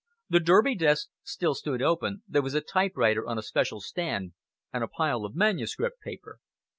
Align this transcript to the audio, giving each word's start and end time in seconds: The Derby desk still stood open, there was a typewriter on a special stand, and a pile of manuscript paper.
The 0.31 0.39
Derby 0.39 0.73
desk 0.73 1.09
still 1.21 1.53
stood 1.53 1.79
open, 1.79 2.23
there 2.27 2.41
was 2.41 2.55
a 2.55 2.61
typewriter 2.61 3.27
on 3.27 3.37
a 3.37 3.43
special 3.43 3.79
stand, 3.79 4.33
and 4.73 4.83
a 4.83 4.87
pile 4.87 5.25
of 5.25 5.35
manuscript 5.35 5.99
paper. 6.01 6.39